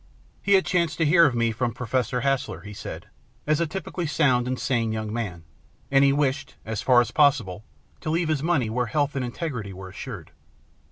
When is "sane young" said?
4.59-5.13